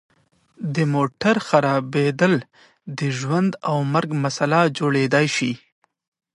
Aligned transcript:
د 0.75 0.77
موټر 0.93 1.35
خرابیدل 1.47 2.33
د 2.97 2.99
ژوند 3.17 3.51
او 3.69 3.75
مرګ 3.93 4.09
مسله 4.23 4.59
جوړیدای 4.77 5.27
شي 5.35 5.51